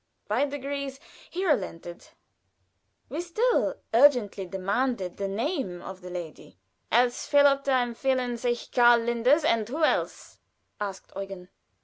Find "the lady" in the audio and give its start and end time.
6.01-6.57